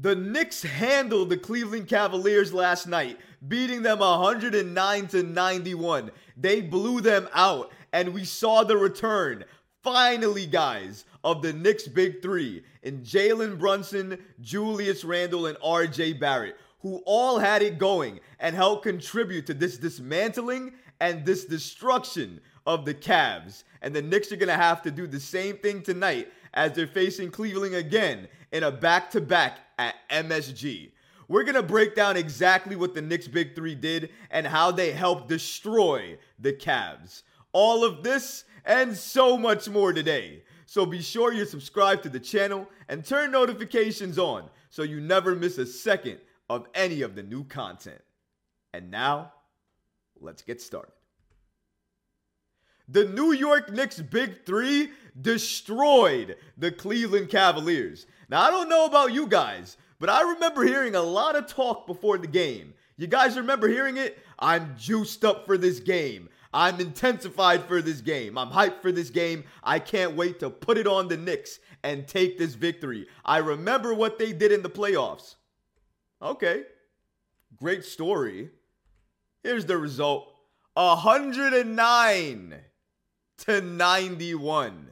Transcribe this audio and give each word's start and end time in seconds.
The 0.00 0.14
Knicks 0.14 0.62
handled 0.62 1.28
the 1.28 1.36
Cleveland 1.36 1.86
Cavaliers 1.86 2.54
last 2.54 2.86
night, 2.86 3.18
beating 3.46 3.82
them 3.82 3.98
109 3.98 5.06
to 5.08 5.22
91. 5.22 6.10
They 6.38 6.62
blew 6.62 7.02
them 7.02 7.28
out, 7.34 7.70
and 7.92 8.14
we 8.14 8.24
saw 8.24 8.64
the 8.64 8.78
return, 8.78 9.44
finally, 9.82 10.46
guys, 10.46 11.04
of 11.22 11.42
the 11.42 11.52
Knicks' 11.52 11.86
big 11.86 12.22
three 12.22 12.64
in 12.82 13.02
Jalen 13.02 13.58
Brunson, 13.58 14.18
Julius 14.40 15.04
Randle, 15.04 15.44
and 15.44 15.58
RJ 15.58 16.18
Barrett, 16.18 16.56
who 16.80 17.02
all 17.04 17.38
had 17.38 17.60
it 17.60 17.76
going 17.76 18.20
and 18.38 18.56
helped 18.56 18.84
contribute 18.84 19.44
to 19.48 19.54
this 19.54 19.76
dismantling 19.76 20.72
and 21.00 21.26
this 21.26 21.44
destruction 21.44 22.40
of 22.66 22.86
the 22.86 22.94
Cavs. 22.94 23.64
And 23.82 23.94
the 23.94 24.00
Knicks 24.00 24.32
are 24.32 24.36
going 24.36 24.48
to 24.48 24.54
have 24.54 24.80
to 24.82 24.90
do 24.90 25.06
the 25.06 25.20
same 25.20 25.58
thing 25.58 25.82
tonight 25.82 26.32
as 26.54 26.72
they're 26.72 26.86
facing 26.86 27.30
Cleveland 27.30 27.74
again 27.74 28.28
in 28.52 28.62
a 28.62 28.70
back 28.70 29.10
to 29.12 29.20
back 29.20 29.58
at 29.78 29.94
MSG. 30.10 30.92
We're 31.28 31.44
going 31.44 31.54
to 31.54 31.62
break 31.62 31.94
down 31.94 32.16
exactly 32.16 32.74
what 32.74 32.94
the 32.94 33.02
Knicks 33.02 33.28
Big 33.28 33.54
Three 33.54 33.76
did 33.76 34.10
and 34.30 34.46
how 34.46 34.72
they 34.72 34.90
helped 34.90 35.28
destroy 35.28 36.18
the 36.38 36.52
Cavs. 36.52 37.22
All 37.52 37.84
of 37.84 38.02
this 38.02 38.44
and 38.64 38.96
so 38.96 39.38
much 39.38 39.68
more 39.68 39.92
today. 39.92 40.42
So 40.66 40.86
be 40.86 41.02
sure 41.02 41.32
you're 41.32 41.46
subscribed 41.46 42.02
to 42.04 42.08
the 42.08 42.20
channel 42.20 42.68
and 42.88 43.04
turn 43.04 43.30
notifications 43.32 44.18
on 44.18 44.48
so 44.70 44.82
you 44.82 45.00
never 45.00 45.34
miss 45.34 45.58
a 45.58 45.66
second 45.66 46.18
of 46.48 46.66
any 46.74 47.02
of 47.02 47.14
the 47.14 47.22
new 47.22 47.44
content. 47.44 48.02
And 48.72 48.90
now, 48.90 49.32
let's 50.20 50.42
get 50.42 50.60
started. 50.60 50.92
The 52.90 53.04
New 53.04 53.32
York 53.32 53.72
Knicks 53.72 54.00
Big 54.00 54.44
Three 54.44 54.90
destroyed 55.20 56.36
the 56.58 56.72
Cleveland 56.72 57.28
Cavaliers. 57.28 58.06
Now, 58.28 58.42
I 58.42 58.50
don't 58.50 58.68
know 58.68 58.84
about 58.84 59.12
you 59.12 59.28
guys, 59.28 59.76
but 60.00 60.08
I 60.08 60.22
remember 60.32 60.64
hearing 60.64 60.96
a 60.96 61.02
lot 61.02 61.36
of 61.36 61.46
talk 61.46 61.86
before 61.86 62.18
the 62.18 62.26
game. 62.26 62.74
You 62.96 63.06
guys 63.06 63.36
remember 63.36 63.68
hearing 63.68 63.96
it? 63.96 64.18
I'm 64.40 64.74
juiced 64.76 65.24
up 65.24 65.46
for 65.46 65.56
this 65.56 65.78
game. 65.78 66.28
I'm 66.52 66.80
intensified 66.80 67.64
for 67.66 67.80
this 67.80 68.00
game. 68.00 68.36
I'm 68.36 68.50
hyped 68.50 68.82
for 68.82 68.90
this 68.90 69.10
game. 69.10 69.44
I 69.62 69.78
can't 69.78 70.16
wait 70.16 70.40
to 70.40 70.50
put 70.50 70.76
it 70.76 70.88
on 70.88 71.06
the 71.06 71.16
Knicks 71.16 71.60
and 71.84 72.08
take 72.08 72.38
this 72.38 72.54
victory. 72.54 73.06
I 73.24 73.38
remember 73.38 73.94
what 73.94 74.18
they 74.18 74.32
did 74.32 74.50
in 74.50 74.62
the 74.62 74.68
playoffs. 74.68 75.36
Okay. 76.20 76.64
Great 77.56 77.84
story. 77.84 78.50
Here's 79.44 79.66
the 79.66 79.78
result 79.78 80.34
109 80.74 82.60
to 83.44 83.60
91. 83.60 84.90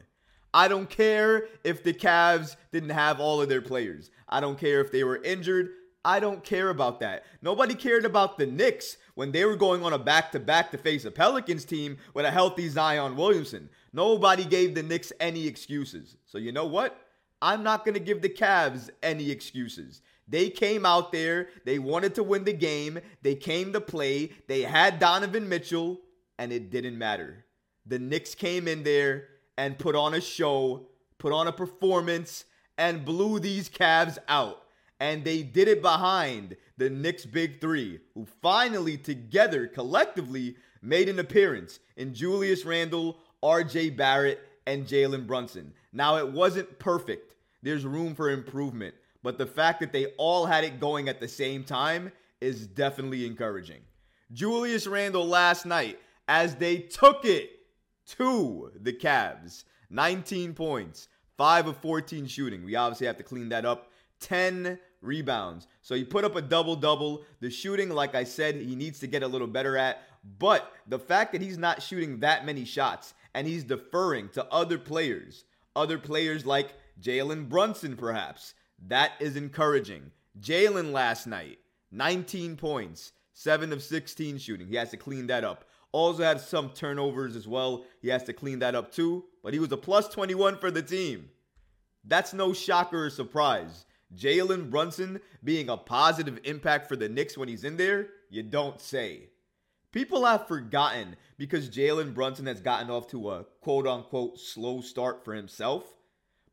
I 0.53 0.67
don't 0.67 0.89
care 0.89 1.47
if 1.63 1.83
the 1.83 1.93
Cavs 1.93 2.55
didn't 2.71 2.89
have 2.89 3.19
all 3.19 3.41
of 3.41 3.49
their 3.49 3.61
players. 3.61 4.09
I 4.27 4.39
don't 4.39 4.59
care 4.59 4.81
if 4.81 4.91
they 4.91 5.03
were 5.03 5.21
injured. 5.23 5.69
I 6.03 6.19
don't 6.19 6.43
care 6.43 6.69
about 6.69 7.01
that. 7.01 7.25
Nobody 7.41 7.75
cared 7.75 8.05
about 8.05 8.37
the 8.37 8.47
Knicks 8.47 8.97
when 9.15 9.31
they 9.31 9.45
were 9.45 9.55
going 9.55 9.83
on 9.83 9.93
a 9.93 9.99
back 9.99 10.31
to 10.31 10.39
back 10.39 10.71
to 10.71 10.77
face 10.77 11.05
a 11.05 11.11
Pelicans 11.11 11.65
team 11.65 11.97
with 12.13 12.25
a 12.25 12.31
healthy 12.31 12.69
Zion 12.69 13.15
Williamson. 13.15 13.69
Nobody 13.93 14.45
gave 14.45 14.75
the 14.75 14.83
Knicks 14.83 15.11
any 15.19 15.45
excuses. 15.45 16.15
So, 16.25 16.37
you 16.37 16.51
know 16.51 16.65
what? 16.65 16.97
I'm 17.41 17.63
not 17.63 17.85
going 17.85 17.93
to 17.93 17.99
give 17.99 18.21
the 18.21 18.29
Cavs 18.29 18.89
any 19.03 19.29
excuses. 19.29 20.01
They 20.27 20.49
came 20.49 20.85
out 20.85 21.11
there, 21.11 21.49
they 21.65 21.79
wanted 21.79 22.15
to 22.15 22.23
win 22.23 22.43
the 22.43 22.53
game, 22.53 22.99
they 23.23 23.33
came 23.35 23.73
to 23.73 23.81
play, 23.81 24.31
they 24.47 24.61
had 24.61 24.99
Donovan 24.99 25.49
Mitchell, 25.49 25.99
and 26.37 26.51
it 26.53 26.69
didn't 26.69 26.97
matter. 26.97 27.45
The 27.89 27.97
Knicks 27.97 28.35
came 28.35 28.67
in 28.67 28.83
there 28.83 29.25
and 29.57 29.77
put 29.77 29.95
on 29.95 30.13
a 30.13 30.21
show, 30.21 30.85
put 31.17 31.33
on 31.33 31.47
a 31.47 31.51
performance, 31.51 32.45
and 32.77 33.03
blew 33.03 33.39
these 33.39 33.67
Cavs 33.67 34.19
out. 34.27 34.61
And 34.99 35.23
they 35.23 35.41
did 35.41 35.67
it 35.67 35.81
behind 35.81 36.55
the 36.77 36.91
Knicks' 36.91 37.25
big 37.25 37.59
three, 37.59 37.99
who 38.13 38.27
finally, 38.43 38.95
together, 38.95 39.65
collectively, 39.65 40.55
made 40.83 41.09
an 41.09 41.17
appearance 41.17 41.79
in 41.97 42.13
Julius 42.13 42.63
Randle, 42.63 43.17
RJ 43.43 43.97
Barrett, 43.97 44.39
and 44.67 44.85
Jalen 44.85 45.25
Brunson. 45.25 45.73
Now, 45.91 46.17
it 46.17 46.31
wasn't 46.31 46.77
perfect, 46.77 47.33
there's 47.63 47.85
room 47.85 48.13
for 48.13 48.29
improvement. 48.29 48.93
But 49.23 49.39
the 49.39 49.47
fact 49.47 49.79
that 49.79 49.91
they 49.91 50.07
all 50.17 50.45
had 50.45 50.63
it 50.63 50.79
going 50.79 51.09
at 51.09 51.19
the 51.19 51.27
same 51.27 51.63
time 51.63 52.11
is 52.39 52.67
definitely 52.67 53.25
encouraging. 53.25 53.81
Julius 54.31 54.85
Randle 54.85 55.25
last 55.25 55.65
night, 55.65 55.99
as 56.27 56.55
they 56.55 56.77
took 56.77 57.25
it 57.25 57.58
to 58.17 58.71
the 58.75 58.93
Cavs, 58.93 59.63
19 59.89 60.53
points, 60.53 61.07
5 61.37 61.67
of 61.67 61.77
14 61.77 62.27
shooting. 62.27 62.63
We 62.65 62.75
obviously 62.75 63.07
have 63.07 63.17
to 63.17 63.23
clean 63.23 63.49
that 63.49 63.65
up. 63.65 63.91
10 64.19 64.77
rebounds. 65.01 65.67
So 65.81 65.95
he 65.95 66.03
put 66.03 66.25
up 66.25 66.35
a 66.35 66.41
double 66.41 66.75
double. 66.75 67.23
The 67.39 67.49
shooting, 67.49 67.89
like 67.89 68.15
I 68.15 68.23
said, 68.23 68.55
he 68.55 68.75
needs 68.75 68.99
to 68.99 69.07
get 69.07 69.23
a 69.23 69.27
little 69.27 69.47
better 69.47 69.77
at. 69.77 70.03
But 70.37 70.71
the 70.87 70.99
fact 70.99 71.31
that 71.31 71.41
he's 71.41 71.57
not 71.57 71.81
shooting 71.81 72.19
that 72.19 72.45
many 72.45 72.65
shots 72.65 73.13
and 73.33 73.47
he's 73.47 73.63
deferring 73.63 74.29
to 74.29 74.45
other 74.51 74.77
players, 74.77 75.45
other 75.75 75.97
players 75.97 76.45
like 76.45 76.73
Jalen 77.01 77.47
Brunson, 77.47 77.95
perhaps, 77.95 78.53
that 78.87 79.13
is 79.19 79.37
encouraging. 79.37 80.11
Jalen 80.41 80.91
last 80.91 81.25
night, 81.27 81.59
19 81.91 82.57
points, 82.57 83.13
7 83.33 83.71
of 83.71 83.81
16 83.81 84.37
shooting. 84.37 84.67
He 84.67 84.75
has 84.75 84.91
to 84.91 84.97
clean 84.97 85.27
that 85.27 85.43
up. 85.43 85.65
Also 85.91 86.23
had 86.23 86.39
some 86.39 86.69
turnovers 86.69 87.35
as 87.35 87.47
well. 87.47 87.85
He 88.01 88.09
has 88.09 88.23
to 88.25 88.33
clean 88.33 88.59
that 88.59 88.75
up 88.75 88.91
too. 88.91 89.25
But 89.43 89.53
he 89.53 89.59
was 89.59 89.71
a 89.71 89.77
plus 89.77 90.07
21 90.09 90.57
for 90.57 90.71
the 90.71 90.81
team. 90.81 91.29
That's 92.03 92.33
no 92.33 92.53
shocker 92.53 93.05
or 93.05 93.09
surprise. 93.09 93.85
Jalen 94.15 94.69
Brunson 94.69 95.19
being 95.43 95.69
a 95.69 95.77
positive 95.77 96.39
impact 96.43 96.87
for 96.87 96.95
the 96.95 97.09
Knicks 97.09 97.37
when 97.37 97.47
he's 97.47 97.63
in 97.63 97.77
there, 97.77 98.07
you 98.29 98.43
don't 98.43 98.81
say. 98.81 99.29
People 99.91 100.25
have 100.25 100.47
forgotten 100.47 101.15
because 101.37 101.69
Jalen 101.69 102.13
Brunson 102.13 102.45
has 102.45 102.61
gotten 102.61 102.89
off 102.89 103.07
to 103.09 103.31
a 103.31 103.45
quote 103.61 103.87
unquote 103.87 104.39
slow 104.39 104.81
start 104.81 105.25
for 105.25 105.33
himself. 105.33 105.83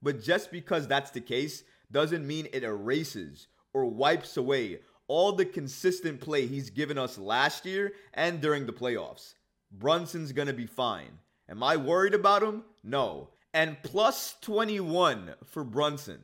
But 0.02 0.22
just 0.22 0.50
because 0.50 0.86
that's 0.86 1.10
the 1.10 1.20
case 1.20 1.62
doesn't 1.90 2.26
mean 2.26 2.48
it 2.52 2.64
erases 2.64 3.46
or 3.72 3.86
wipes 3.86 4.36
away 4.36 4.80
all 5.08 5.32
the 5.32 5.44
consistent 5.44 6.20
play 6.20 6.46
he's 6.46 6.70
given 6.70 6.98
us 6.98 7.18
last 7.18 7.64
year 7.64 7.92
and 8.14 8.40
during 8.40 8.66
the 8.66 8.72
playoffs. 8.72 9.34
Brunson's 9.70 10.32
going 10.32 10.48
to 10.48 10.54
be 10.54 10.66
fine. 10.66 11.18
Am 11.48 11.62
I 11.62 11.76
worried 11.76 12.14
about 12.14 12.42
him? 12.42 12.64
No. 12.82 13.28
And 13.54 13.76
plus 13.82 14.36
21 14.40 15.34
for 15.44 15.64
Brunson. 15.64 16.20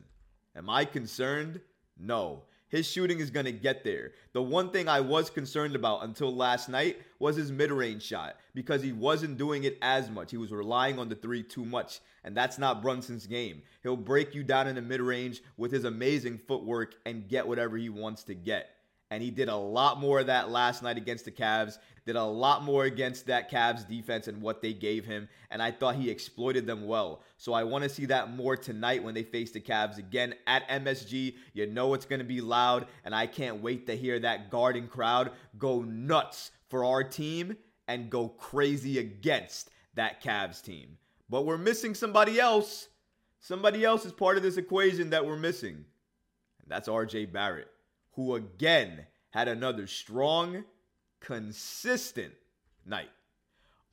Am 0.55 0.69
I 0.69 0.85
concerned? 0.85 1.61
No. 1.97 2.43
His 2.73 2.89
shooting 2.89 3.19
is 3.19 3.29
going 3.29 3.45
to 3.45 3.51
get 3.51 3.83
there. 3.83 4.13
The 4.31 4.41
one 4.41 4.71
thing 4.71 4.87
I 4.89 4.99
was 4.99 5.29
concerned 5.29 5.75
about 5.75 6.05
until 6.05 6.35
last 6.35 6.69
night 6.69 6.97
was 7.19 7.35
his 7.35 7.51
mid 7.51 7.71
range 7.71 8.01
shot 8.01 8.37
because 8.55 8.81
he 8.81 8.91
wasn't 8.91 9.37
doing 9.37 9.65
it 9.65 9.77
as 9.83 10.09
much. 10.09 10.31
He 10.31 10.37
was 10.37 10.51
relying 10.51 10.97
on 10.97 11.07
the 11.07 11.13
three 11.13 11.43
too 11.43 11.65
much, 11.65 11.99
and 12.23 12.35
that's 12.35 12.57
not 12.57 12.81
Brunson's 12.81 13.27
game. 13.27 13.61
He'll 13.83 13.95
break 13.95 14.33
you 14.33 14.41
down 14.41 14.67
in 14.67 14.73
the 14.73 14.81
mid 14.81 15.01
range 15.01 15.43
with 15.55 15.71
his 15.71 15.83
amazing 15.83 16.39
footwork 16.47 16.95
and 17.05 17.27
get 17.27 17.47
whatever 17.47 17.77
he 17.77 17.89
wants 17.89 18.23
to 18.23 18.33
get. 18.33 18.71
And 19.13 19.21
he 19.21 19.29
did 19.29 19.47
a 19.47 19.55
lot 19.55 19.99
more 19.99 20.21
of 20.21 20.27
that 20.27 20.49
last 20.49 20.81
night 20.81 20.97
against 20.97 21.25
the 21.25 21.31
Cavs 21.31 21.77
did 22.05 22.15
a 22.15 22.23
lot 22.23 22.63
more 22.63 22.83
against 22.83 23.27
that 23.27 23.49
Cavs 23.49 23.87
defense 23.87 24.27
and 24.27 24.41
what 24.41 24.61
they 24.61 24.73
gave 24.73 25.05
him, 25.05 25.29
and 25.49 25.61
I 25.61 25.71
thought 25.71 25.95
he 25.95 26.09
exploited 26.09 26.67
them 26.67 26.85
well. 26.85 27.21
So 27.37 27.53
I 27.53 27.63
want 27.63 27.83
to 27.83 27.89
see 27.89 28.05
that 28.07 28.35
more 28.35 28.57
tonight 28.57 29.03
when 29.03 29.13
they 29.13 29.23
face 29.23 29.51
the 29.51 29.61
Cavs 29.61 29.97
again 29.97 30.35
at 30.45 30.67
MSG. 30.67 31.35
You 31.53 31.67
know 31.67 31.93
it's 31.93 32.05
going 32.05 32.19
to 32.19 32.25
be 32.25 32.41
loud, 32.41 32.87
and 33.05 33.15
I 33.15 33.27
can't 33.27 33.61
wait 33.61 33.87
to 33.87 33.95
hear 33.95 34.19
that 34.19 34.49
Garden 34.49 34.87
crowd 34.87 35.31
go 35.57 35.81
nuts 35.81 36.51
for 36.69 36.83
our 36.83 37.03
team 37.03 37.55
and 37.87 38.09
go 38.09 38.27
crazy 38.27 38.99
against 38.99 39.69
that 39.95 40.21
Cavs 40.21 40.61
team. 40.61 40.97
But 41.29 41.45
we're 41.45 41.57
missing 41.57 41.95
somebody 41.95 42.39
else. 42.39 42.89
Somebody 43.39 43.85
else 43.85 44.05
is 44.05 44.11
part 44.11 44.37
of 44.37 44.43
this 44.43 44.57
equation 44.57 45.11
that 45.11 45.25
we're 45.25 45.37
missing. 45.37 45.75
And 45.75 46.67
that's 46.67 46.89
RJ 46.89 47.31
Barrett, 47.31 47.69
who 48.13 48.35
again 48.35 49.05
had 49.31 49.47
another 49.47 49.87
strong 49.87 50.63
consistent 51.19 52.33
night. 52.85 53.09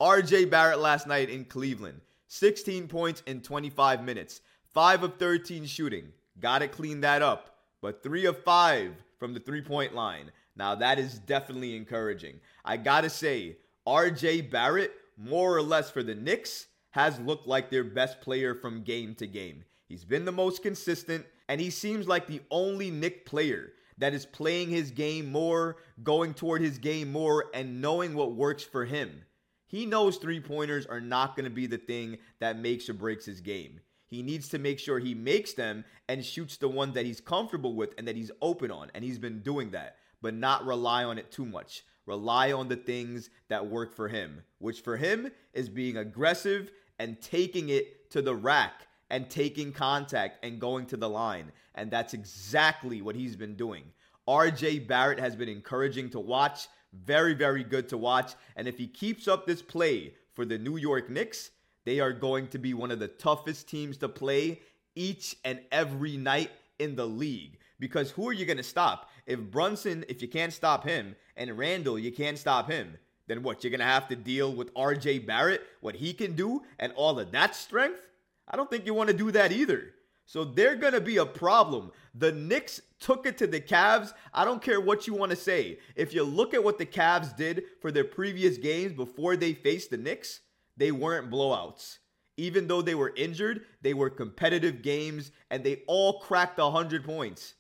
RJ 0.01 0.51
Barrett 0.51 0.79
last 0.79 1.07
night 1.07 1.31
in 1.31 1.45
Cleveland, 1.45 2.01
16 2.29 2.89
points 2.89 3.23
in 3.27 3.41
25 3.41 4.03
minutes, 4.03 4.41
5 4.73 5.03
of 5.03 5.17
13 5.19 5.67
shooting. 5.67 6.13
Got 6.39 6.61
to 6.61 6.69
clean 6.69 7.01
that 7.03 7.23
up, 7.23 7.57
but 7.83 8.03
3 8.03 8.27
of 8.27 8.43
5 8.43 8.93
from 9.19 9.35
the 9.35 9.41
three 9.41 9.63
point 9.63 9.95
line. 9.95 10.33
Now, 10.57 10.75
that 10.75 10.99
is 10.99 11.19
definitely 11.19 11.77
encouraging. 11.77 12.41
I 12.65 12.77
got 12.77 13.03
to 13.03 13.11
say, 13.11 13.59
RJ 13.87 14.51
Barrett, 14.51 14.93
more 15.17 15.55
or 15.55 15.63
less 15.63 15.91
for 15.91 16.03
the 16.03 16.15
Knicks, 16.15 16.67
has 16.91 17.21
looked 17.21 17.47
like 17.47 17.71
their 17.71 17.85
best 17.85 18.21
player 18.21 18.55
from 18.55 18.83
game 18.83 19.15
to 19.17 19.27
game. 19.27 19.65
He's 19.87 20.05
been 20.05 20.25
the 20.25 20.33
most 20.33 20.63
consistent, 20.63 21.27
and 21.49 21.61
he 21.61 21.71
seems 21.71 22.09
like 22.09 22.27
the 22.27 22.41
only 22.51 22.91
Knick 22.91 23.27
player 23.27 23.73
that 24.01 24.15
is 24.15 24.27
playing 24.27 24.71
his 24.71 24.91
game 24.91 25.31
more, 25.31 25.77
going 26.03 26.35
toward 26.35 26.61
his 26.63 26.79
game 26.79 27.13
more, 27.13 27.47
and 27.55 27.81
knowing 27.81 28.15
what 28.15 28.35
works 28.35 28.65
for 28.65 28.85
him. 28.85 29.23
He 29.67 29.87
knows 29.87 30.17
three 30.17 30.41
pointers 30.41 30.87
are 30.87 31.01
not 31.01 31.37
going 31.37 31.45
to 31.45 31.51
be 31.51 31.67
the 31.67 31.79
thing 31.79 32.19
that 32.41 32.59
makes 32.59 32.89
or 32.89 32.95
breaks 32.95 33.25
his 33.25 33.41
game. 33.41 33.81
He 34.07 34.23
needs 34.23 34.49
to 34.49 34.59
make 34.59 34.81
sure 34.81 34.99
he 34.99 35.15
makes 35.15 35.53
them 35.53 35.85
and 36.09 36.25
shoots 36.25 36.57
the 36.57 36.69
one 36.69 36.93
that 36.95 37.07
he's 37.07 37.21
comfortable 37.21 37.77
with 37.77 37.95
and 37.97 38.09
that 38.09 38.17
he's 38.17 38.33
open 38.43 38.73
on. 38.73 38.91
And 38.93 39.05
he's 39.05 39.21
been 39.21 39.43
doing 39.43 39.71
that, 39.71 39.97
but 40.21 40.35
not 40.35 40.67
rely 40.67 41.05
on 41.05 41.19
it 41.19 41.31
too 41.31 41.47
much. 41.47 41.85
Rely 42.07 42.51
on 42.51 42.67
the 42.67 42.77
things 42.77 43.31
that 43.49 43.69
work 43.69 43.95
for 43.95 44.09
him, 44.09 44.43
which 44.59 44.81
for 44.81 44.97
him 44.97 45.31
is 45.55 45.69
being 45.69 45.97
aggressive 45.97 46.73
and 46.99 47.21
taking 47.21 47.69
it 47.69 48.11
to 48.11 48.23
the 48.23 48.35
rack 48.35 48.89
and 49.11 49.29
taking 49.29 49.73
contact 49.73 50.45
and 50.45 50.61
going 50.61 50.87
to 50.87 50.97
the 50.97 51.09
line. 51.09 51.53
And 51.75 51.91
that's 51.91 52.15
exactly 52.15 53.03
what 53.03 53.17
he's 53.17 53.37
been 53.37 53.57
doing. 53.57 53.85
RJ 54.29 54.87
Barrett 54.87 55.19
has 55.19 55.35
been 55.35 55.49
encouraging 55.49 56.11
to 56.11 56.21
watch, 56.21 56.69
very, 56.93 57.35
very 57.35 57.65
good 57.65 57.89
to 57.89 57.99
watch. 57.99 58.35
And 58.57 58.69
if 58.69 58.79
he 58.79 58.87
keeps 58.87 59.27
up 59.29 59.47
this 59.47 59.63
play 59.63 60.15
for 60.33 60.45
the 60.45 60.59
New 60.59 60.77
York 60.77 61.11
Knicks, 61.11 61.51
they 61.85 62.01
are 62.01 62.13
going 62.13 62.49
to 62.49 62.59
be 62.59 62.75
one 62.75 62.91
of 62.91 62.99
the 62.99 63.09
toughest 63.09 63.69
teams 63.69 63.97
to 63.99 64.09
play 64.09 64.61
each 64.95 65.37
and 65.45 65.61
every 65.73 66.17
night 66.17 66.51
in 66.79 66.95
the 66.95 67.07
league. 67.07 67.59
Because 67.79 68.11
who 68.11 68.29
are 68.29 68.33
you 68.33 68.45
going 68.45 68.59
to 68.59 68.63
stop? 68.63 69.11
If 69.27 69.41
Brunson, 69.41 70.05
if 70.09 70.21
you 70.21 70.29
can't 70.29 70.53
stop 70.53 70.85
him, 70.85 71.17
and 71.37 71.57
Randle, 71.57 71.99
you 71.99 72.13
can't 72.13 72.39
stop 72.39 72.71
him, 72.71 72.99
then 73.27 73.43
what? 73.43 73.65
You're 73.65 73.71
going 73.71 73.81
to 73.81 73.87
have 73.87 74.09
to 74.09 74.17
deal 74.17 74.53
with 74.53 74.75
RJ 74.75 75.27
Barrett, 75.27 75.63
what 75.81 75.95
he 75.95 76.13
can 76.13 76.35
do, 76.35 76.63
and 76.79 76.93
all 76.95 77.19
of 77.19 77.33
that 77.33 77.55
strength? 77.55 78.10
I 78.51 78.57
don't 78.57 78.69
think 78.69 78.85
you 78.85 78.95
want 78.95 79.09
to 79.09 79.17
do 79.17 79.31
that 79.31 79.53
either. 79.53 79.95
So 80.27 80.45
they're 80.45 80.77
going 80.77 80.93
to 80.93 81.01
be 81.01 81.17
a 81.17 81.27
problem. 81.27 81.93
The 82.15 82.33
Knicks 82.33 82.81
took 83.01 83.27
it 83.27 83.39
to 83.39 83.47
the 83.47 83.61
Cavs. 83.61 84.13
I 84.35 84.45
don't 84.45 84.63
care 84.63 84.81
what 84.81 85.07
you 85.07 85.15
want 85.15 85.31
to 85.31 85.37
say. 85.37 85.79
If 85.97 86.13
you 86.13 86.23
look 86.23 86.55
at 86.55 86.63
what 86.63 86.79
the 86.79 86.87
Cavs 86.87 87.37
did 87.37 87.65
for 87.81 87.91
their 87.91 88.05
previous 88.05 88.57
games 88.57 88.93
before 88.93 89.37
they 89.37 89.55
faced 89.55 89.91
the 89.91 89.97
Knicks, 89.97 90.41
they 90.77 90.93
weren't 90.93 91.31
blowouts. 91.31 91.99
Even 92.37 92.69
though 92.69 92.81
they 92.81 92.95
were 92.95 93.13
injured, 93.17 93.65
they 93.83 93.93
were 93.93 94.09
competitive 94.09 94.83
games 94.83 95.31
and 95.51 95.65
they 95.65 95.83
all 95.87 96.21
cracked 96.21 96.59
100 96.59 97.05
points. 97.05 97.55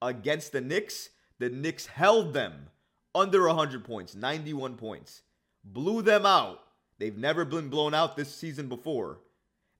Against 0.00 0.52
the 0.52 0.60
Knicks, 0.60 1.10
the 1.38 1.50
Knicks 1.50 1.86
held 1.86 2.32
them 2.32 2.68
under 3.14 3.46
100 3.46 3.84
points, 3.84 4.14
91 4.14 4.76
points. 4.76 5.22
Blew 5.64 6.02
them 6.02 6.24
out. 6.24 6.60
They've 6.98 7.16
never 7.16 7.44
been 7.44 7.68
blown 7.68 7.92
out 7.92 8.16
this 8.16 8.34
season 8.34 8.68
before 8.68 9.20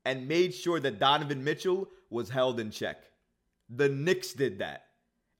and 0.06 0.28
made 0.28 0.54
sure 0.54 0.78
that 0.78 1.00
Donovan 1.00 1.42
Mitchell 1.42 1.88
was 2.10 2.30
held 2.30 2.60
in 2.60 2.70
check. 2.70 2.98
The 3.68 3.88
Knicks 3.88 4.32
did 4.32 4.60
that. 4.60 4.84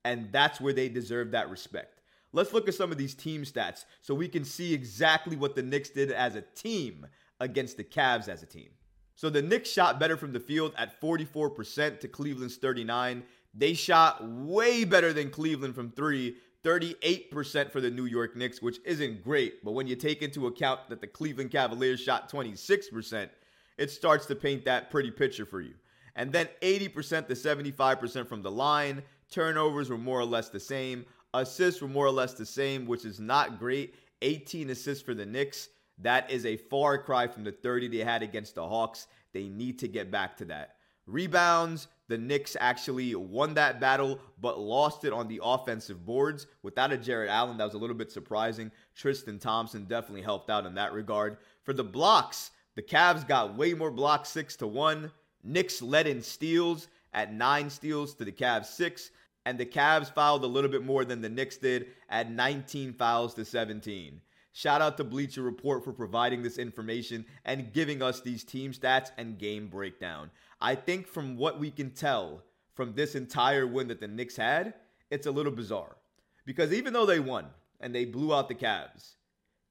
And 0.05 0.33
that's 0.33 0.61
where 0.61 0.73
they 0.73 0.89
deserve 0.89 1.31
that 1.31 1.51
respect. 1.51 2.01
Let's 2.33 2.53
look 2.53 2.67
at 2.67 2.75
some 2.75 2.91
of 2.91 2.99
these 2.99 3.15
team 3.15 3.45
stats 3.45 3.85
so 4.03 4.13
we 4.13 4.29
can 4.29 4.45
see 4.45 4.75
exactly 4.75 5.37
what 5.37 5.55
the 5.55 5.63
Knicks 5.63 5.91
did 5.91 6.11
as 6.11 6.35
a 6.35 6.43
team 6.43 7.07
against 7.39 7.77
the 7.77 7.85
Cavs 7.85 8.29
as 8.29 8.43
a 8.43 8.47
team. 8.47 8.71
So 9.15 9.31
the 9.31 9.41
Knicks 9.41 9.71
shot 9.71 10.01
better 10.01 10.17
from 10.17 10.33
the 10.33 10.41
field 10.41 10.75
at 10.77 11.01
44% 11.01 12.01
to 12.01 12.09
Cleveland's 12.09 12.57
39. 12.57 13.23
They 13.55 13.73
shot 13.73 14.29
way 14.29 14.85
better 14.85 15.13
than 15.13 15.31
Cleveland 15.31 15.77
from 15.77 15.93
3, 15.93 16.37
38% 16.65 17.71
for 17.71 17.81
the 17.81 17.91
New 17.91 18.07
York 18.07 18.37
Knicks, 18.37 18.61
which 18.61 18.81
isn't 18.85 19.23
great, 19.23 19.65
but 19.65 19.73
when 19.73 19.87
you 19.87 19.95
take 19.95 20.23
into 20.23 20.49
account 20.49 20.81
that 20.89 21.01
the 21.01 21.07
Cleveland 21.07 21.53
Cavaliers 21.53 22.01
shot 22.01 22.31
26%, 22.31 23.31
it 23.79 23.91
starts 23.91 24.27
to 24.27 24.35
paint 24.35 24.65
that 24.65 24.91
pretty 24.91 25.11
picture 25.11 25.47
for 25.47 25.61
you. 25.61 25.75
And 26.15 26.33
then 26.33 26.49
80% 26.63 27.29
to 27.29 27.35
75% 27.35 28.29
from 28.29 28.43
the 28.43 28.51
line. 28.51 29.03
Turnovers 29.31 29.91
were 29.91 29.99
more 29.99 30.21
or 30.21 30.25
less 30.25 30.49
the 30.49 30.61
same. 30.61 31.05
Assists 31.35 31.83
were 31.83 31.89
more 31.89 32.07
or 32.07 32.11
less 32.11 32.35
the 32.35 32.47
same, 32.47 32.87
which 32.87 33.05
is 33.05 33.21
not 33.21 33.59
great. 33.59 33.95
18 34.23 34.71
assists 34.71 35.05
for 35.05 35.15
the 35.15 35.27
Knicks. 35.27 35.69
That 35.99 36.31
is 36.31 36.47
a 36.47 36.57
far 36.57 36.99
cry 36.99 37.27
from 37.27 37.45
the 37.45 37.53
30 37.53 37.89
they 37.89 37.99
had 37.99 38.23
against 38.23 38.55
the 38.55 38.67
Hawks. 38.67 39.07
They 39.33 39.49
need 39.49 39.79
to 39.81 39.89
get 39.89 40.11
back 40.11 40.37
to 40.39 40.47
that. 40.47 40.77
Rebounds, 41.07 41.89
the 42.09 42.19
Knicks 42.19 42.57
actually 42.59 43.15
won 43.15 43.55
that 43.55 43.81
battle, 43.81 44.19
but 44.41 44.59
lost 44.59 45.05
it 45.05 45.13
on 45.13 45.29
the 45.29 45.41
offensive 45.43 46.05
boards. 46.05 46.47
Without 46.63 46.93
a 46.93 46.97
Jarrett 46.97 47.31
Allen, 47.31 47.59
that 47.59 47.65
was 47.65 47.75
a 47.75 47.79
little 47.79 47.97
bit 47.97 48.11
surprising. 48.11 48.73
Tristan 48.95 49.39
Thompson 49.39 49.85
definitely 49.85 50.23
helped 50.23 50.51
out 50.51 50.67
in 50.67 50.75
that 50.75 50.93
regard. 50.93 51.39
For 51.63 51.73
the 51.73 51.85
blocks, 51.85 52.51
the 52.77 52.83
Cavs 52.83 53.27
got 53.27 53.57
way 53.57 53.73
more 53.73 53.91
blocks, 53.91 54.29
six 54.29 54.55
to 54.57 54.67
one. 54.67 55.11
Knicks 55.43 55.81
led 55.81 56.07
in 56.07 56.23
steals 56.23 56.89
at 57.15 57.33
nine 57.33 57.71
steals 57.71 58.15
to 58.15 58.25
the 58.25 58.33
Cavs 58.33 58.67
six, 58.67 59.11
and 59.47 59.59
the 59.59 59.65
Cavs 59.65 60.13
fouled 60.13 60.45
a 60.45 60.47
little 60.47 60.71
bit 60.71 60.85
more 60.85 61.05
than 61.05 61.23
the 61.23 61.29
Knicks 61.29 61.57
did 61.57 61.87
at 62.11 62.31
19 62.31 62.93
fouls 62.93 63.33
to 63.35 63.45
17. 63.45 64.21
Shout 64.53 64.83
out 64.83 64.97
to 64.97 65.05
Bleacher 65.05 65.43
Report 65.43 65.85
for 65.85 65.93
providing 65.93 66.43
this 66.43 66.59
information 66.59 67.25
and 67.45 67.73
giving 67.73 68.03
us 68.03 68.21
these 68.21 68.45
team 68.45 68.73
stats 68.73 69.11
and 69.17 69.39
game 69.39 69.69
breakdown. 69.69 70.31
I 70.61 70.75
think 70.75 71.07
from 71.07 71.37
what 71.37 71.59
we 71.59 71.71
can 71.71 71.91
tell 71.91 72.43
from 72.75 72.93
this 72.93 73.15
entire 73.15 73.67
win 73.67 73.89
that 73.89 74.01
the 74.01 74.09
Knicks 74.09 74.37
had, 74.37 74.75
it's 75.11 75.27
a 75.27 75.31
little 75.31 75.53
bizarre. 75.53 75.97
Because 76.45 76.73
even 76.73 76.93
though 76.93 77.07
they 77.07 77.21
won 77.21 77.47
and 77.81 77.95
they 77.95 78.05
blew 78.05 78.35
out 78.35 78.49
the 78.49 78.55
Cavs, 78.55 79.15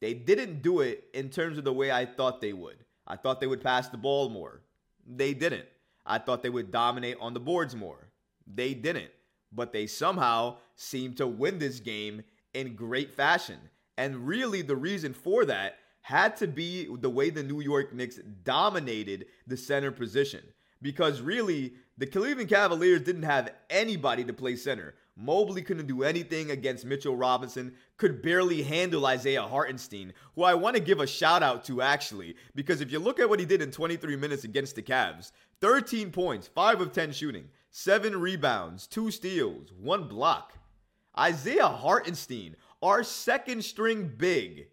they 0.01 0.13
didn't 0.13 0.61
do 0.61 0.81
it 0.81 1.05
in 1.13 1.29
terms 1.29 1.57
of 1.57 1.63
the 1.63 1.73
way 1.73 1.91
I 1.91 2.05
thought 2.05 2.41
they 2.41 2.53
would. 2.53 2.84
I 3.07 3.15
thought 3.15 3.39
they 3.39 3.47
would 3.47 3.63
pass 3.63 3.87
the 3.87 3.97
ball 3.97 4.29
more. 4.29 4.61
They 5.05 5.33
didn't. 5.33 5.65
I 6.05 6.17
thought 6.19 6.43
they 6.43 6.49
would 6.49 6.71
dominate 6.71 7.17
on 7.19 7.33
the 7.33 7.39
boards 7.39 7.75
more. 7.75 8.09
They 8.47 8.73
didn't. 8.73 9.11
But 9.51 9.73
they 9.73 9.87
somehow 9.87 10.57
seemed 10.75 11.17
to 11.17 11.27
win 11.27 11.59
this 11.59 11.79
game 11.79 12.23
in 12.53 12.75
great 12.75 13.11
fashion. 13.11 13.57
And 13.97 14.27
really, 14.27 14.61
the 14.61 14.75
reason 14.75 15.13
for 15.13 15.45
that 15.45 15.77
had 16.01 16.35
to 16.37 16.47
be 16.47 16.87
the 16.99 17.09
way 17.09 17.29
the 17.29 17.43
New 17.43 17.61
York 17.61 17.93
Knicks 17.93 18.19
dominated 18.43 19.25
the 19.47 19.57
center 19.57 19.91
position. 19.91 20.41
Because 20.81 21.21
really, 21.21 21.73
the 21.97 22.05
Cleveland 22.05 22.49
Cavaliers 22.49 23.01
didn't 23.01 23.23
have 23.23 23.53
anybody 23.69 24.23
to 24.25 24.33
play 24.33 24.55
center. 24.55 24.95
Mobley 25.17 25.61
couldn't 25.61 25.87
do 25.87 26.03
anything 26.03 26.51
against 26.51 26.85
Mitchell 26.85 27.15
Robinson, 27.15 27.73
could 27.95 28.21
barely 28.21 28.61
handle 28.61 29.05
Isaiah 29.05 29.43
Hartenstein, 29.43 30.13
who 30.35 30.43
I 30.43 30.55
want 30.55 30.75
to 30.75 30.81
give 30.81 30.99
a 30.99 31.07
shout 31.07 31.41
out 31.41 31.63
to 31.65 31.81
actually, 31.81 32.35
because 32.53 32.81
if 32.81 32.91
you 32.91 32.99
look 32.99 33.19
at 33.19 33.29
what 33.29 33.39
he 33.39 33.45
did 33.45 33.61
in 33.61 33.71
23 33.71 34.17
minutes 34.17 34.43
against 34.43 34.75
the 34.75 34.81
Cavs 34.81 35.31
13 35.61 36.11
points, 36.11 36.47
5 36.47 36.81
of 36.81 36.91
10 36.91 37.13
shooting, 37.13 37.47
7 37.71 38.19
rebounds, 38.19 38.87
2 38.87 39.09
steals, 39.09 39.71
1 39.79 40.07
block. 40.09 40.53
Isaiah 41.17 41.67
Hartenstein, 41.67 42.57
our 42.81 43.01
second 43.03 43.63
string 43.63 44.11
big, 44.17 44.67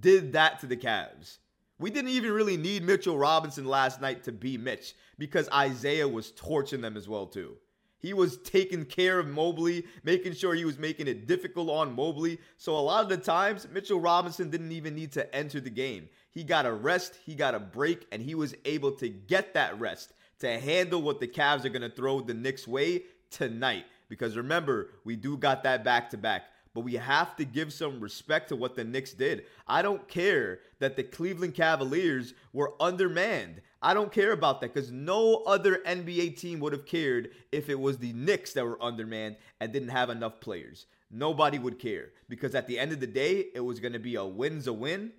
did 0.00 0.34
that 0.34 0.58
to 0.60 0.66
the 0.66 0.76
Cavs. 0.76 1.38
We 1.78 1.90
didn't 1.90 2.10
even 2.10 2.32
really 2.32 2.58
need 2.58 2.82
Mitchell 2.82 3.16
Robinson 3.16 3.64
last 3.64 4.02
night 4.02 4.24
to 4.24 4.32
be 4.32 4.58
Mitch 4.58 4.94
because 5.16 5.48
Isaiah 5.50 6.08
was 6.08 6.32
torching 6.32 6.82
them 6.82 6.96
as 6.96 7.08
well 7.08 7.26
too. 7.26 7.56
He 8.00 8.14
was 8.14 8.38
taking 8.38 8.84
care 8.84 9.18
of 9.18 9.26
Mobley, 9.26 9.84
making 10.04 10.34
sure 10.34 10.54
he 10.54 10.64
was 10.64 10.78
making 10.78 11.08
it 11.08 11.26
difficult 11.26 11.68
on 11.68 11.94
Mobley. 11.94 12.38
So 12.56 12.76
a 12.76 12.80
lot 12.80 13.02
of 13.02 13.08
the 13.08 13.16
times, 13.16 13.66
Mitchell 13.72 14.00
Robinson 14.00 14.50
didn't 14.50 14.72
even 14.72 14.94
need 14.94 15.12
to 15.12 15.34
enter 15.34 15.60
the 15.60 15.70
game. 15.70 16.08
He 16.30 16.44
got 16.44 16.66
a 16.66 16.72
rest, 16.72 17.18
he 17.26 17.34
got 17.34 17.54
a 17.54 17.60
break, 17.60 18.06
and 18.12 18.22
he 18.22 18.34
was 18.34 18.54
able 18.64 18.92
to 18.92 19.08
get 19.08 19.54
that 19.54 19.78
rest 19.80 20.12
to 20.38 20.60
handle 20.60 21.02
what 21.02 21.18
the 21.18 21.26
Cavs 21.26 21.64
are 21.64 21.70
going 21.70 21.82
to 21.82 21.90
throw 21.90 22.20
the 22.20 22.34
Knicks 22.34 22.68
way 22.68 23.02
tonight. 23.30 23.86
Because 24.08 24.36
remember, 24.36 24.90
we 25.04 25.16
do 25.16 25.36
got 25.36 25.64
that 25.64 25.84
back 25.84 26.10
to 26.10 26.16
back 26.16 26.44
but 26.78 26.84
we 26.84 26.94
have 26.94 27.34
to 27.34 27.44
give 27.44 27.72
some 27.72 27.98
respect 27.98 28.50
to 28.50 28.54
what 28.54 28.76
the 28.76 28.84
Knicks 28.84 29.12
did. 29.12 29.46
I 29.66 29.82
don't 29.82 30.06
care 30.06 30.60
that 30.78 30.94
the 30.94 31.02
Cleveland 31.02 31.56
Cavaliers 31.56 32.34
were 32.52 32.74
undermanned. 32.78 33.62
I 33.82 33.94
don't 33.94 34.12
care 34.12 34.30
about 34.30 34.60
that 34.60 34.72
because 34.72 34.92
no 34.92 35.38
other 35.38 35.78
NBA 35.78 36.38
team 36.38 36.60
would 36.60 36.72
have 36.72 36.86
cared 36.86 37.30
if 37.50 37.68
it 37.68 37.80
was 37.80 37.98
the 37.98 38.12
Knicks 38.12 38.52
that 38.52 38.64
were 38.64 38.80
undermanned 38.80 39.38
and 39.58 39.72
didn't 39.72 39.88
have 39.88 40.08
enough 40.08 40.38
players. 40.38 40.86
Nobody 41.10 41.58
would 41.58 41.80
care 41.80 42.10
because 42.28 42.54
at 42.54 42.68
the 42.68 42.78
end 42.78 42.92
of 42.92 43.00
the 43.00 43.08
day, 43.08 43.46
it 43.56 43.60
was 43.60 43.80
going 43.80 43.94
to 43.94 43.98
be 43.98 44.14
a 44.14 44.24
win's 44.24 44.68
a 44.68 44.72
win 44.72 45.10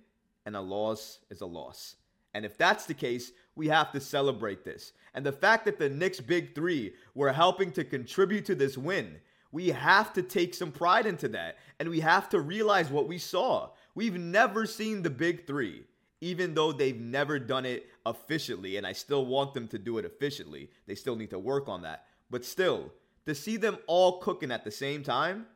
and 0.46 0.56
a 0.56 0.62
loss 0.62 1.18
is 1.28 1.42
a 1.42 1.46
loss. 1.46 1.96
And 2.32 2.46
if 2.46 2.56
that's 2.56 2.86
the 2.86 2.94
case, 2.94 3.32
we 3.54 3.68
have 3.68 3.92
to 3.92 4.00
celebrate 4.00 4.64
this. 4.64 4.94
And 5.12 5.26
the 5.26 5.32
fact 5.32 5.66
that 5.66 5.78
the 5.78 5.90
Knicks' 5.90 6.20
big 6.20 6.54
three 6.54 6.94
were 7.14 7.34
helping 7.34 7.70
to 7.72 7.84
contribute 7.84 8.46
to 8.46 8.54
this 8.54 8.78
win 8.78 9.20
we 9.52 9.68
have 9.68 10.12
to 10.12 10.22
take 10.22 10.54
some 10.54 10.70
pride 10.72 11.06
into 11.06 11.28
that. 11.28 11.56
And 11.78 11.88
we 11.88 12.00
have 12.00 12.28
to 12.30 12.40
realize 12.40 12.90
what 12.90 13.08
we 13.08 13.18
saw. 13.18 13.70
We've 13.94 14.18
never 14.18 14.66
seen 14.66 15.02
the 15.02 15.10
big 15.10 15.46
three, 15.46 15.84
even 16.20 16.54
though 16.54 16.72
they've 16.72 17.00
never 17.00 17.38
done 17.38 17.66
it 17.66 17.86
efficiently. 18.06 18.76
And 18.76 18.86
I 18.86 18.92
still 18.92 19.26
want 19.26 19.54
them 19.54 19.66
to 19.68 19.78
do 19.78 19.98
it 19.98 20.04
efficiently. 20.04 20.70
They 20.86 20.94
still 20.94 21.16
need 21.16 21.30
to 21.30 21.38
work 21.38 21.68
on 21.68 21.82
that. 21.82 22.04
But 22.30 22.44
still, 22.44 22.92
to 23.26 23.34
see 23.34 23.56
them 23.56 23.78
all 23.86 24.20
cooking 24.20 24.52
at 24.52 24.64
the 24.64 24.70
same 24.70 25.02
time, 25.02 25.46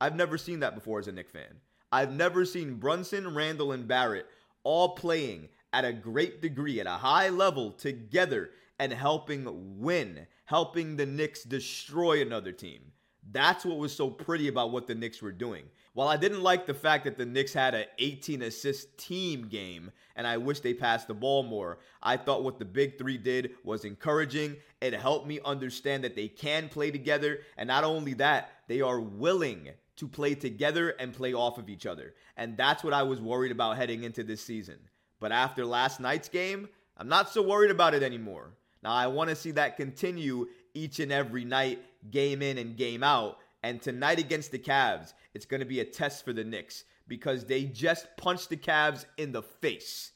I've 0.00 0.16
never 0.16 0.36
seen 0.36 0.60
that 0.60 0.74
before 0.74 0.98
as 0.98 1.08
a 1.08 1.12
Knick 1.12 1.30
fan. 1.30 1.60
I've 1.92 2.12
never 2.12 2.44
seen 2.44 2.74
Brunson, 2.74 3.34
Randle, 3.34 3.72
and 3.72 3.86
Barrett 3.86 4.26
all 4.64 4.90
playing 4.96 5.48
at 5.72 5.84
a 5.84 5.92
great 5.92 6.42
degree, 6.42 6.80
at 6.80 6.86
a 6.86 6.90
high 6.90 7.28
level 7.28 7.70
together 7.70 8.50
and 8.78 8.92
helping 8.92 9.80
win, 9.80 10.26
helping 10.46 10.96
the 10.96 11.06
Knicks 11.06 11.44
destroy 11.44 12.20
another 12.20 12.52
team. 12.52 12.92
That's 13.32 13.64
what 13.64 13.78
was 13.78 13.94
so 13.94 14.10
pretty 14.10 14.48
about 14.48 14.70
what 14.70 14.86
the 14.86 14.94
Knicks 14.94 15.22
were 15.22 15.32
doing. 15.32 15.64
While 15.94 16.08
I 16.08 16.16
didn't 16.16 16.42
like 16.42 16.66
the 16.66 16.74
fact 16.74 17.04
that 17.04 17.16
the 17.16 17.24
Knicks 17.24 17.52
had 17.52 17.74
an 17.74 17.86
18 17.98 18.42
assist 18.42 18.98
team 18.98 19.48
game 19.48 19.90
and 20.16 20.26
I 20.26 20.36
wish 20.36 20.60
they 20.60 20.74
passed 20.74 21.08
the 21.08 21.14
ball 21.14 21.42
more, 21.42 21.78
I 22.02 22.16
thought 22.16 22.44
what 22.44 22.58
the 22.58 22.64
Big 22.64 22.98
Three 22.98 23.16
did 23.16 23.52
was 23.62 23.84
encouraging. 23.84 24.56
It 24.80 24.92
helped 24.94 25.26
me 25.26 25.40
understand 25.44 26.04
that 26.04 26.16
they 26.16 26.28
can 26.28 26.68
play 26.68 26.90
together. 26.90 27.40
And 27.56 27.68
not 27.68 27.84
only 27.84 28.14
that, 28.14 28.50
they 28.68 28.80
are 28.80 29.00
willing 29.00 29.70
to 29.96 30.08
play 30.08 30.34
together 30.34 30.90
and 30.90 31.12
play 31.12 31.32
off 31.32 31.58
of 31.58 31.68
each 31.68 31.86
other. 31.86 32.14
And 32.36 32.56
that's 32.56 32.82
what 32.82 32.92
I 32.92 33.04
was 33.04 33.20
worried 33.20 33.52
about 33.52 33.76
heading 33.76 34.02
into 34.02 34.24
this 34.24 34.42
season. 34.42 34.78
But 35.20 35.32
after 35.32 35.64
last 35.64 36.00
night's 36.00 36.28
game, 36.28 36.68
I'm 36.96 37.08
not 37.08 37.30
so 37.30 37.42
worried 37.42 37.70
about 37.70 37.94
it 37.94 38.02
anymore. 38.02 38.50
Now, 38.82 38.92
I 38.92 39.06
want 39.06 39.30
to 39.30 39.36
see 39.36 39.52
that 39.52 39.76
continue 39.76 40.46
each 40.74 41.00
and 41.00 41.10
every 41.10 41.44
night, 41.44 41.80
game 42.10 42.42
in 42.42 42.58
and 42.58 42.76
game 42.76 43.02
out. 43.02 43.38
And 43.62 43.80
tonight 43.80 44.18
against 44.18 44.50
the 44.50 44.58
Cavs, 44.58 45.14
it's 45.32 45.46
going 45.46 45.60
to 45.60 45.66
be 45.66 45.80
a 45.80 45.84
test 45.84 46.24
for 46.24 46.32
the 46.32 46.44
Knicks 46.44 46.84
because 47.08 47.44
they 47.44 47.64
just 47.64 48.06
punched 48.16 48.50
the 48.50 48.56
Cavs 48.56 49.04
in 49.16 49.32
the 49.32 49.42
face. 49.42 50.12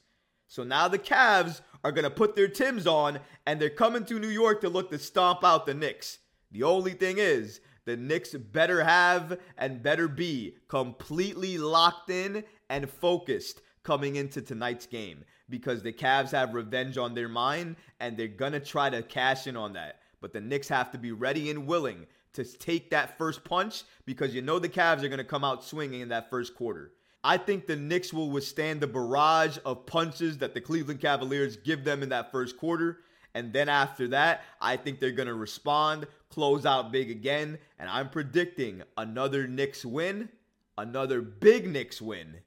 So 0.47 0.63
now 0.63 0.87
the 0.87 0.99
Cavs 0.99 1.61
are 1.83 1.91
going 1.91 2.03
to 2.03 2.09
put 2.09 2.35
their 2.35 2.47
Tims 2.47 2.87
on 2.87 3.19
and 3.45 3.59
they're 3.59 3.69
coming 3.69 4.05
to 4.05 4.19
New 4.19 4.29
York 4.29 4.61
to 4.61 4.69
look 4.69 4.89
to 4.91 4.99
stomp 4.99 5.43
out 5.43 5.65
the 5.65 5.73
Knicks. 5.73 6.19
The 6.51 6.63
only 6.63 6.93
thing 6.93 7.17
is, 7.19 7.61
the 7.85 7.97
Knicks 7.97 8.33
better 8.33 8.83
have 8.83 9.39
and 9.57 9.81
better 9.81 10.07
be 10.07 10.55
completely 10.67 11.57
locked 11.57 12.09
in 12.09 12.43
and 12.69 12.89
focused 12.89 13.61
coming 13.83 14.15
into 14.15 14.41
tonight's 14.41 14.85
game 14.85 15.23
because 15.49 15.81
the 15.81 15.93
Cavs 15.93 16.31
have 16.31 16.53
revenge 16.53 16.97
on 16.97 17.15
their 17.15 17.29
mind 17.29 17.75
and 17.99 18.15
they're 18.15 18.27
going 18.27 18.51
to 18.53 18.59
try 18.59 18.89
to 18.89 19.01
cash 19.01 19.47
in 19.47 19.57
on 19.57 19.73
that. 19.73 19.99
But 20.21 20.33
the 20.33 20.41
Knicks 20.41 20.67
have 20.69 20.91
to 20.91 20.97
be 20.97 21.11
ready 21.11 21.49
and 21.49 21.65
willing 21.67 22.07
to 22.33 22.43
take 22.43 22.89
that 22.91 23.17
first 23.17 23.43
punch 23.43 23.83
because 24.05 24.33
you 24.33 24.41
know 24.41 24.59
the 24.59 24.69
Cavs 24.69 25.03
are 25.03 25.07
going 25.07 25.17
to 25.17 25.23
come 25.23 25.43
out 25.43 25.63
swinging 25.63 26.01
in 26.01 26.09
that 26.09 26.29
first 26.29 26.55
quarter. 26.55 26.91
I 27.23 27.37
think 27.37 27.67
the 27.67 27.75
Knicks 27.75 28.13
will 28.13 28.29
withstand 28.29 28.79
the 28.79 28.87
barrage 28.87 29.57
of 29.65 29.85
punches 29.85 30.37
that 30.37 30.53
the 30.53 30.61
Cleveland 30.61 31.01
Cavaliers 31.01 31.57
give 31.57 31.83
them 31.83 32.01
in 32.01 32.09
that 32.09 32.31
first 32.31 32.57
quarter. 32.57 32.99
And 33.33 33.51
then 33.51 33.69
after 33.69 34.07
that, 34.09 34.43
I 34.61 34.77
think 34.77 34.99
they're 34.99 35.11
going 35.11 35.27
to 35.27 35.33
respond, 35.33 36.07
close 36.29 36.65
out 36.65 36.91
big 36.91 37.11
again. 37.11 37.59
And 37.77 37.89
I'm 37.89 38.09
predicting 38.09 38.83
another 38.97 39.47
Knicks 39.47 39.83
win, 39.83 40.29
another 40.77 41.21
big 41.21 41.67
Knicks 41.67 42.01
win, 42.01 42.37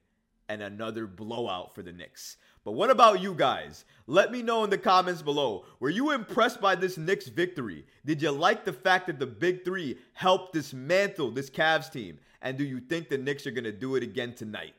and 0.53 0.61
another 0.61 1.07
blowout 1.07 1.73
for 1.73 1.81
the 1.81 1.91
Knicks. 1.91 2.37
But 2.63 2.73
what 2.73 2.91
about 2.91 3.21
you 3.21 3.33
guys? 3.33 3.85
Let 4.05 4.31
me 4.31 4.43
know 4.43 4.63
in 4.63 4.69
the 4.69 4.77
comments 4.77 5.23
below. 5.23 5.65
Were 5.79 5.89
you 5.89 6.11
impressed 6.11 6.61
by 6.61 6.75
this 6.75 6.95
Knicks 6.95 7.27
victory? 7.27 7.85
Did 8.05 8.21
you 8.21 8.29
like 8.29 8.63
the 8.63 8.71
fact 8.71 9.07
that 9.07 9.17
the 9.17 9.25
Big 9.25 9.65
Three 9.65 9.97
helped 10.13 10.53
dismantle 10.53 11.31
this 11.31 11.49
Cavs 11.49 11.91
team? 11.91 12.19
And 12.43 12.55
do 12.55 12.63
you 12.63 12.79
think 12.79 13.09
the 13.09 13.17
Knicks 13.17 13.47
are 13.47 13.51
going 13.51 13.63
to 13.63 13.71
do 13.71 13.95
it 13.95 14.03
again 14.03 14.33
tonight? 14.33 14.75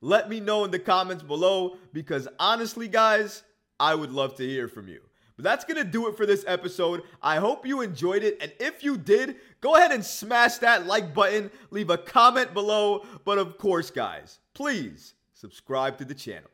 Let 0.00 0.30
me 0.30 0.40
know 0.40 0.64
in 0.64 0.70
the 0.70 0.78
comments 0.78 1.22
below 1.22 1.76
because 1.92 2.26
honestly, 2.40 2.88
guys, 2.88 3.42
I 3.78 3.94
would 3.94 4.12
love 4.12 4.34
to 4.36 4.46
hear 4.46 4.66
from 4.66 4.88
you. 4.88 5.00
But 5.36 5.44
that's 5.44 5.64
going 5.64 5.76
to 5.76 5.84
do 5.84 6.08
it 6.08 6.16
for 6.16 6.26
this 6.26 6.44
episode. 6.48 7.02
I 7.22 7.36
hope 7.36 7.66
you 7.66 7.82
enjoyed 7.82 8.24
it. 8.24 8.38
And 8.40 8.52
if 8.58 8.82
you 8.82 8.96
did, 8.96 9.36
go 9.60 9.76
ahead 9.76 9.92
and 9.92 10.04
smash 10.04 10.56
that 10.58 10.86
like 10.86 11.12
button, 11.14 11.50
leave 11.70 11.90
a 11.90 11.98
comment 11.98 12.54
below. 12.54 13.04
But 13.24 13.38
of 13.38 13.58
course, 13.58 13.90
guys, 13.90 14.40
please 14.54 15.14
subscribe 15.40 15.98
to 15.98 16.04
the 16.04 16.14
channel. 16.14 16.50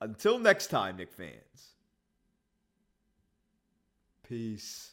Until 0.00 0.38
next 0.38 0.68
time, 0.68 0.96
Knick 0.96 1.12
fans. 1.12 1.74
Peace. 4.26 4.89